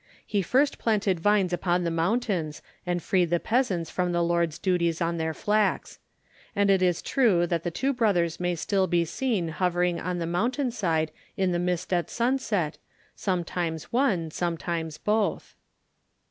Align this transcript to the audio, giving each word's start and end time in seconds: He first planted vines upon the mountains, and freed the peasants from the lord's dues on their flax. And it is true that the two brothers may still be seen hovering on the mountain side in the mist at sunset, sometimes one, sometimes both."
He 0.25 0.41
first 0.41 0.79
planted 0.79 1.19
vines 1.19 1.53
upon 1.53 1.83
the 1.83 1.91
mountains, 1.91 2.63
and 2.87 3.03
freed 3.03 3.29
the 3.29 3.39
peasants 3.39 3.91
from 3.91 4.11
the 4.11 4.23
lord's 4.23 4.57
dues 4.57 4.99
on 4.99 5.17
their 5.17 5.31
flax. 5.31 5.99
And 6.55 6.71
it 6.71 6.81
is 6.81 7.03
true 7.03 7.45
that 7.45 7.61
the 7.61 7.69
two 7.69 7.93
brothers 7.93 8.39
may 8.39 8.55
still 8.55 8.87
be 8.87 9.05
seen 9.05 9.49
hovering 9.49 9.99
on 9.99 10.17
the 10.17 10.25
mountain 10.25 10.71
side 10.71 11.11
in 11.37 11.51
the 11.51 11.59
mist 11.59 11.93
at 11.93 12.09
sunset, 12.09 12.79
sometimes 13.15 13.93
one, 13.93 14.31
sometimes 14.31 14.97
both." 14.97 15.53